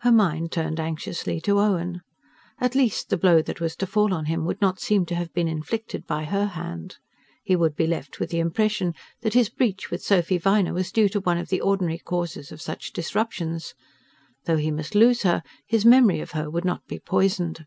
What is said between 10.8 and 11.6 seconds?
due to one of the